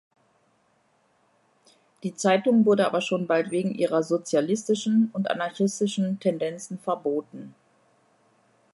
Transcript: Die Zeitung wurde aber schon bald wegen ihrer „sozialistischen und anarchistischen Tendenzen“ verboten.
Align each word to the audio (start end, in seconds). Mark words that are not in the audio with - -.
Die 2.01 2.15
Zeitung 2.15 2.65
wurde 2.65 2.87
aber 2.87 3.01
schon 3.01 3.27
bald 3.27 3.51
wegen 3.51 3.75
ihrer 3.75 4.01
„sozialistischen 4.01 5.11
und 5.13 5.29
anarchistischen 5.29 6.19
Tendenzen“ 6.19 6.79
verboten. 6.79 7.53